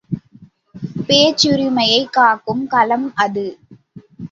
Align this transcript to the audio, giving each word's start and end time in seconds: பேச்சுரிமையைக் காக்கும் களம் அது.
பேச்சுரிமையைக் 1.07 2.09
காக்கும் 2.09 2.67
களம் 2.67 3.07
அது. 3.15 3.45